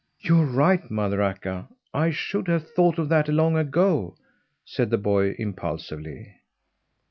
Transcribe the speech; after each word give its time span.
"You 0.19 0.39
are 0.39 0.45
right, 0.45 0.89
Mother 0.89 1.21
Akka. 1.21 1.67
I 1.93 2.09
should 2.09 2.47
have 2.47 2.71
thought 2.71 2.97
of 2.97 3.07
that 3.09 3.27
long 3.27 3.55
ago," 3.55 4.15
said 4.65 4.89
the 4.89 4.97
boy 4.97 5.35
impulsively. 5.37 6.37